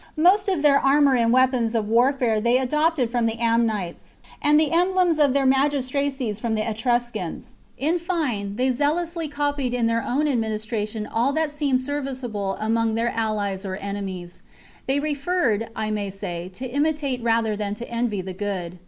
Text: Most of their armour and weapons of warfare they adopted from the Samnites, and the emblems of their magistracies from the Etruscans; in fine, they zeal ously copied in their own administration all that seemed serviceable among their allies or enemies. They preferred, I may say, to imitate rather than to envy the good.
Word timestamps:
Most 0.17 0.49
of 0.49 0.63
their 0.63 0.79
armour 0.79 1.15
and 1.15 1.31
weapons 1.31 1.75
of 1.75 1.87
warfare 1.87 2.41
they 2.41 2.57
adopted 2.57 3.11
from 3.11 3.27
the 3.27 3.37
Samnites, 3.37 4.15
and 4.41 4.59
the 4.59 4.71
emblems 4.71 5.19
of 5.19 5.35
their 5.35 5.45
magistracies 5.45 6.39
from 6.39 6.55
the 6.55 6.67
Etruscans; 6.67 7.53
in 7.77 7.99
fine, 7.99 8.55
they 8.55 8.71
zeal 8.71 8.97
ously 8.97 9.27
copied 9.29 9.75
in 9.75 9.85
their 9.85 10.01
own 10.01 10.27
administration 10.27 11.05
all 11.05 11.31
that 11.33 11.51
seemed 11.51 11.81
serviceable 11.81 12.55
among 12.59 12.95
their 12.95 13.09
allies 13.09 13.63
or 13.63 13.75
enemies. 13.75 14.41
They 14.87 14.99
preferred, 14.99 15.69
I 15.75 15.91
may 15.91 16.09
say, 16.09 16.49
to 16.55 16.65
imitate 16.65 17.21
rather 17.21 17.55
than 17.55 17.75
to 17.75 17.87
envy 17.87 18.21
the 18.21 18.33
good. 18.33 18.79